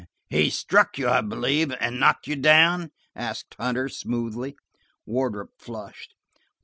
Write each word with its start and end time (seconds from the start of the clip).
"He 0.31 0.49
struck 0.49 0.97
you, 0.97 1.07
I 1.07 1.21
believe, 1.21 1.71
and 1.79 1.99
knocked 1.99 2.25
you 2.25 2.35
down?" 2.35 2.89
asked 3.15 3.53
Hunter 3.59 3.87
smoothly. 3.87 4.55
Wardrop 5.05 5.51
flushed. 5.59 6.15